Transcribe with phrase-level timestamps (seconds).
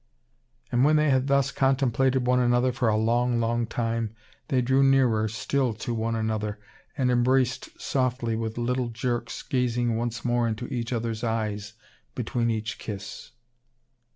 [0.71, 4.15] And when they had thus contemplated one another for a long, long time,
[4.47, 6.59] they drew nearer still to one another,
[6.97, 11.73] and embraced softly with little jerks, gazing once more into each other's eyes
[12.15, 13.33] between each kiss.